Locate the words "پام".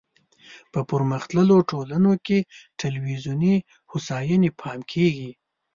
4.59-4.79